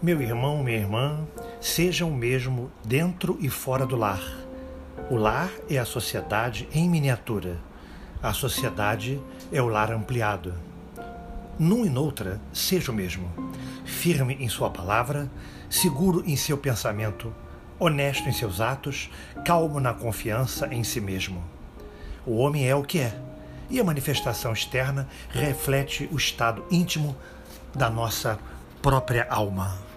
[0.00, 1.26] Meu irmão, minha irmã,
[1.60, 4.22] sejam o mesmo dentro e fora do lar.
[5.10, 7.58] O lar é a sociedade em miniatura.
[8.22, 9.20] A sociedade
[9.50, 10.54] é o lar ampliado.
[11.58, 13.28] Num e noutra, seja o mesmo.
[13.84, 15.28] Firme em sua palavra,
[15.68, 17.34] seguro em seu pensamento,
[17.76, 19.10] honesto em seus atos,
[19.44, 21.42] calmo na confiança em si mesmo.
[22.24, 23.20] O homem é o que é,
[23.68, 27.16] e a manifestação externa reflete o estado íntimo
[27.74, 28.38] da nossa
[28.80, 29.87] própria alma.